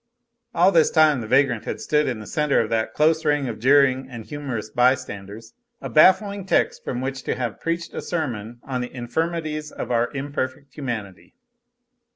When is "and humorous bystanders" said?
4.09-5.53